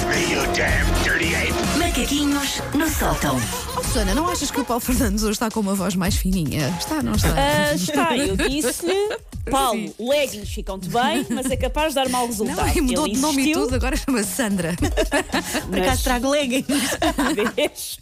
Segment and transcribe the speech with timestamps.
[0.00, 1.52] off me, you damn dirty ape!
[1.78, 3.40] Macaquinhos no sótão.
[3.76, 6.68] Oh, Susana, não achas que o Paulo Fernandes hoje está com uma voz mais fininha?
[6.78, 7.34] Está, não está?
[7.36, 9.16] Ah, está, eu disse-lhe,
[9.50, 12.66] Paulo, leggings ficam-te bem, mas é capaz de dar mau resultado.
[12.66, 14.74] não, e mudou Ele de nome e insistiu, tudo, agora chama-se Sandra.
[15.68, 16.68] Por acaso trago leggings.
[17.56, 17.98] Vês?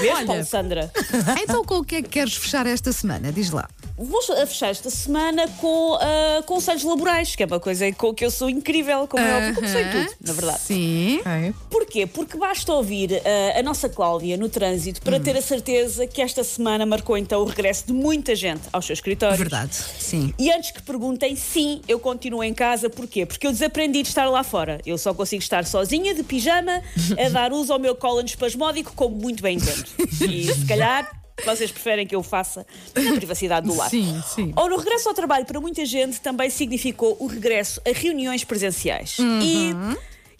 [0.00, 0.26] Vês, Olha.
[0.26, 0.92] Paulo Sandra?
[1.42, 3.32] então, com o que é que queres fechar esta semana?
[3.32, 3.68] Diz lá.
[4.02, 8.24] Vou a fechar esta semana com ah, conselhos laborais, que é uma coisa com que
[8.24, 10.60] eu sou incrível, como é óbvio, como sou em tudo, na verdade.
[10.60, 11.20] Sim.
[11.68, 12.06] Porquê?
[12.06, 16.42] Porque basta ouvir ah, a nossa Cláudia no trânsito para ter a certeza que esta
[16.42, 19.38] semana marcou então o regresso de muita gente aos seus escritórios.
[19.38, 19.74] Verdade.
[19.74, 20.32] Sim.
[20.38, 22.88] E antes que perguntem, sim, eu continuo em casa.
[22.88, 23.26] Porquê?
[23.26, 24.80] Porque eu desaprendi de estar lá fora.
[24.86, 26.82] Eu só consigo estar sozinha, de pijama,
[27.22, 29.84] a dar uso ao meu cólon espasmódico, como muito bem entendo.
[30.22, 33.90] E se calhar vocês preferem que eu faça na privacidade do lar.
[33.90, 34.52] Sim, sim.
[34.56, 39.16] Ora, o regresso ao trabalho para muita gente também significou o regresso a reuniões presenciais.
[39.18, 39.74] E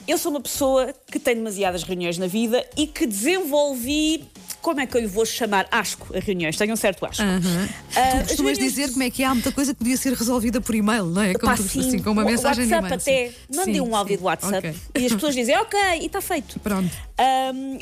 [0.06, 4.28] eu sou uma pessoa que tem demasiadas reuniões na vida e que desenvolvi.
[4.60, 5.66] Como é que eu lhe vou chamar?
[5.70, 6.56] Asco a reuniões.
[6.56, 7.22] Tenho um certo asco.
[7.22, 10.12] Ah, Tu as costumas reuniões dizer como é que há muita coisa que podia ser
[10.12, 11.32] resolvida por e-mail, não é?
[11.34, 11.80] Como Pá, tu- sim.
[11.80, 13.28] assim, com uma mensagem de WhatsApp e-mail.
[13.30, 13.38] até.
[13.50, 13.56] sim.
[13.56, 14.74] Mandem Sim, um áudio do WhatsApp Ok.
[14.98, 16.58] e as pessoas dizem, ok, e está feito.
[16.60, 16.90] Pronto.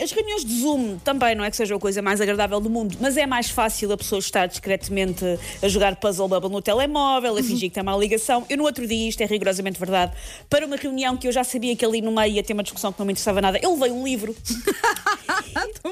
[0.03, 2.97] As reuniões de Zoom também não é que seja a coisa mais agradável do mundo,
[3.01, 5.25] mas é mais fácil a pessoa estar discretamente
[5.63, 8.45] a jogar Puzzle Bubble no telemóvel, a fingir que tem uma ligação.
[8.48, 10.13] Eu no outro dia, isto é rigorosamente verdade,
[10.51, 12.92] para uma reunião que eu já sabia que ali no meio ia ter uma discussão
[12.92, 14.35] que não me interessava nada, eu levei um livro.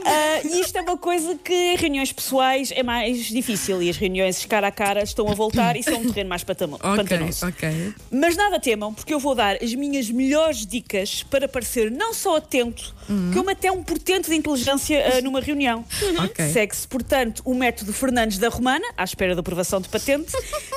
[0.04, 3.96] Ah, e isto é uma coisa que em reuniões pessoais é mais difícil e as
[3.96, 7.46] reuniões cara a cara estão a voltar e são um terreno mais patamo- Ok, pantanoso.
[7.46, 7.94] ok.
[8.10, 12.36] Mas nada temam, porque eu vou dar as minhas melhores dicas para parecer não só
[12.36, 12.94] atento,
[13.34, 15.84] como até um portento de inteligência ah, numa reunião.
[16.24, 16.48] Ok.
[16.52, 20.32] Segue-se, portanto, o método Fernandes da Romana, à espera da aprovação de patente,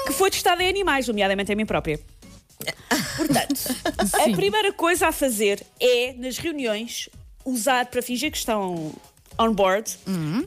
[0.08, 2.00] que foi testado em animais, nomeadamente em mim própria.
[3.16, 3.76] Portanto,
[4.14, 7.10] a primeira coisa a fazer é, nas reuniões,
[7.50, 8.92] usar, para fingir que estão
[9.37, 9.98] on board,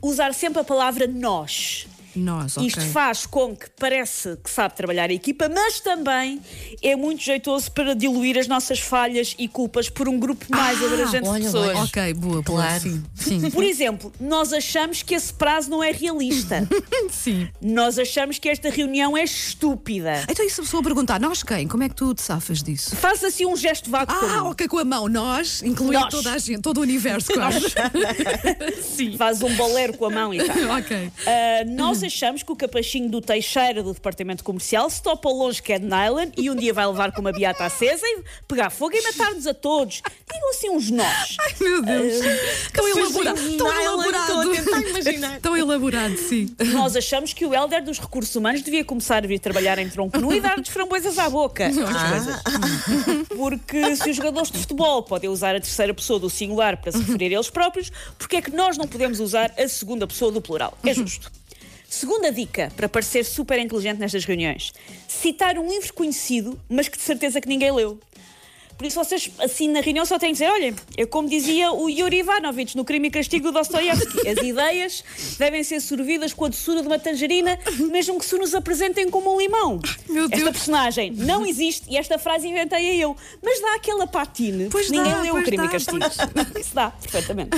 [0.01, 1.87] usar sempre a palavra nós.
[2.15, 2.67] Nós, ok.
[2.67, 6.39] Isto faz com que parece que sabe trabalhar a equipa, mas também
[6.81, 11.23] é muito jeitoso para diluir as nossas falhas e culpas por um grupo mais abrangente
[11.23, 11.69] de olha, pessoas.
[11.69, 11.79] olha.
[11.83, 12.43] Ok, boa.
[12.43, 12.79] Claro.
[12.81, 13.49] Sim, sim.
[13.51, 16.67] Por exemplo, nós achamos que esse prazo não é realista.
[17.09, 17.47] sim.
[17.61, 20.25] nós achamos que esta reunião é estúpida.
[20.29, 21.67] Então, e se a pessoa perguntar, nós quem?
[21.67, 22.95] Como é que tu te safas disso?
[22.95, 24.51] Faz assim um gesto vago Ah, mão.
[24.51, 25.07] ok, com a mão.
[25.07, 26.13] Nós, incluindo Nós.
[26.13, 27.65] toda a gente, todo o universo, quase.
[28.81, 29.17] Sim.
[29.17, 30.77] Faz um bolero com a mão e tal.
[30.77, 31.11] ok.
[31.25, 35.61] Ah, nós achamos que o capachinho do Teixeira do departamento comercial se topa ao longe
[35.61, 39.01] Cat Island e um dia vai levar com uma beata acesa e pegar fogo e
[39.01, 40.01] matar-nos a todos.
[40.31, 41.37] Digam assim uns nós.
[41.59, 42.15] Meu Deus.
[42.73, 43.57] Tão elaborado.
[43.57, 44.53] Tão Nylon, elaborado.
[44.53, 45.39] estou a tentar imaginar.
[45.39, 46.55] Tão elaborado, sim.
[46.73, 50.19] Nós achamos que o Helder dos recursos humanos devia começar a vir trabalhar em tronco
[50.19, 51.69] nu e dar-nos framboesas à boca.
[53.35, 56.99] Porque se os jogadores de futebol podem usar a terceira pessoa do singular para se
[56.99, 60.41] referir a eles próprios, porque é que nós não podemos usar a segunda pessoa do
[60.41, 60.77] plural?
[60.83, 61.31] É justo.
[61.93, 64.73] Segunda dica para parecer super inteligente nestas reuniões:
[65.07, 67.99] citar um livro conhecido, mas que de certeza que ninguém leu.
[68.75, 71.87] Por isso, vocês, assim, na reunião só têm que dizer: olhem, é como dizia o
[71.87, 74.27] Yuri Ivanovich no Crime e Castigo do Dostoiévski.
[74.27, 75.03] As ideias
[75.37, 77.59] devem ser sorvidas com a doçura de uma tangerina,
[77.91, 79.79] mesmo que se nos apresentem como um limão.
[80.09, 80.49] Meu Esta Deus.
[80.49, 83.15] personagem não existe e esta frase inventei eu.
[83.39, 84.67] Mas dá aquela patine.
[84.71, 85.99] Pois ninguém dá, leu o pois Crime dá, e Castigo.
[86.59, 87.51] Isso dá, perfeitamente.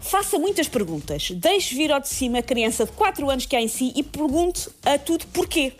[0.00, 1.30] Faça muitas perguntas.
[1.30, 4.02] Deixe vir ao de cima a criança de 4 anos que há em si e
[4.02, 5.72] pergunte a tudo porquê.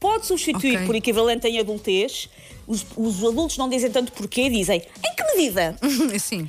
[0.00, 0.86] Pode substituir Ok.
[0.86, 2.28] por equivalente em adultez.
[2.66, 5.76] Os, os adultos não dizem tanto porquê, dizem em que medida?
[6.20, 6.48] Sim.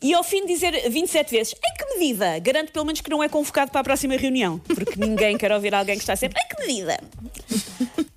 [0.00, 3.22] E ao fim de dizer 27 vezes em que medida, garanto pelo menos que não
[3.22, 6.48] é convocado para a próxima reunião, porque ninguém quer ouvir alguém que está sempre em
[6.48, 7.00] que medida.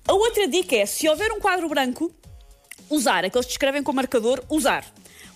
[0.06, 2.12] A outra dica é: se houver um quadro branco,
[2.90, 3.24] usar.
[3.24, 4.84] Aqueles que escrevem com marcador, usar.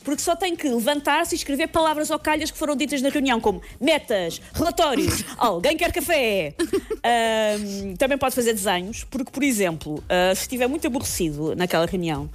[0.04, 3.40] Porque só tem que levantar-se e escrever palavras ou calhas que foram ditas na reunião,
[3.40, 6.54] como metas, relatórios, alguém quer café.
[7.02, 12.30] Ahm, também pode fazer desenhos, porque, por exemplo, ah, se estiver muito aborrecido naquela reunião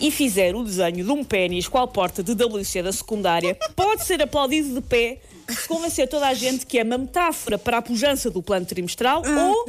[0.00, 4.04] e fizer o desenho de um pênis com a porta de WC da secundária, pode
[4.04, 5.18] ser aplaudido de pé
[5.48, 9.22] se convencer toda a gente que é uma metáfora para a pujança do plano trimestral
[9.26, 9.64] ou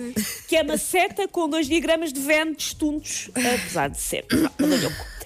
[0.47, 4.25] que é uma seta com dois diagramas de Venn distuntos, apesar de ser
[4.59, 5.20] badalhoco.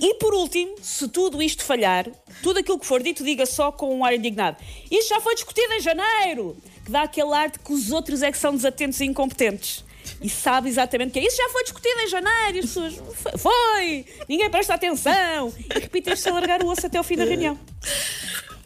[0.00, 2.06] E por último, se tudo isto falhar,
[2.42, 4.56] tudo aquilo que for dito, diga só com um ar indignado.
[4.90, 8.30] Isto já foi discutido em janeiro, que dá aquele ar de que os outros é
[8.30, 9.84] que são desatentos e incompetentes.
[10.20, 11.26] E sabe exatamente que é.
[11.26, 12.94] Isso já foi discutido em janeiro, as pessoas.
[13.14, 14.06] "Foi- Foi!
[14.28, 15.52] Ninguém presta atenção!
[15.74, 17.58] E repita isto sem largar o osso até ao fim da reunião.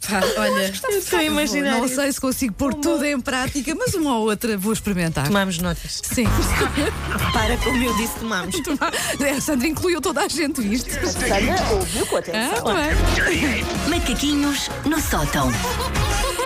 [0.09, 1.77] Pá, olha, Eu estou a imaginar.
[1.77, 5.25] não sei se consigo pôr tudo em prática, mas uma ou outra vou experimentar.
[5.27, 6.01] Tomamos notas.
[6.03, 6.25] Sim.
[7.33, 8.55] Para como eu disse, tomamos.
[9.37, 10.91] A Sandra incluiu toda a gente, viste?
[10.91, 11.39] Sandra
[11.73, 12.67] ouviu com atenção.
[12.67, 12.73] Ah,
[13.29, 13.63] bem.
[13.89, 15.51] Macaquinhos no sótão.